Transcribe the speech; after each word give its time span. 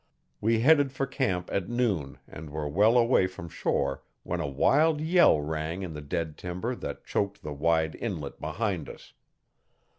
We 0.41 0.61
headed 0.61 0.91
for 0.91 1.05
camp 1.05 1.51
at 1.53 1.69
noon 1.69 2.17
and 2.27 2.49
were 2.49 2.67
well 2.67 2.97
away 2.97 3.27
from 3.27 3.49
shore 3.49 4.01
when 4.23 4.39
a 4.39 4.47
wild 4.47 4.99
yell 4.99 5.39
rang 5.39 5.83
in 5.83 5.93
the 5.93 6.01
dead 6.01 6.39
timber 6.39 6.73
that 6.73 7.05
choked 7.05 7.43
the 7.43 7.53
wide 7.53 7.93
inlet 7.93 8.41
behind 8.41 8.89
us. 8.89 9.13